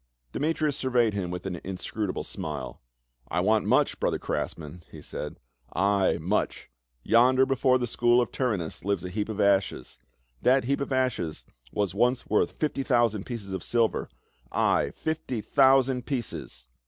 [0.31, 2.81] Demetrius surveyed him with an inscrutable smile,"
[3.27, 5.39] I want much, brother craftsmen," he said.
[5.75, 6.71] —"Ay, much.
[7.03, 9.99] Yonder before the school of Tyrannus lies a heap of ashes;
[10.41, 14.09] that heap of ashes was once worth fifty thousand pieces of silver—
[14.51, 16.67] ay, fifty thousand pieces